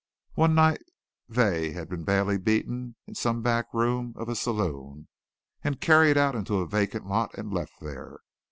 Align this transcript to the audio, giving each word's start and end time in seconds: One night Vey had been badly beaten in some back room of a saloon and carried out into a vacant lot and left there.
One 0.33 0.55
night 0.55 0.81
Vey 1.29 1.73
had 1.73 1.87
been 1.87 2.03
badly 2.03 2.39
beaten 2.39 2.95
in 3.05 3.13
some 3.13 3.43
back 3.43 3.67
room 3.71 4.15
of 4.17 4.29
a 4.29 4.35
saloon 4.35 5.07
and 5.63 5.79
carried 5.79 6.17
out 6.17 6.33
into 6.33 6.57
a 6.57 6.65
vacant 6.67 7.05
lot 7.05 7.35
and 7.35 7.53
left 7.53 7.79
there. 7.81 8.21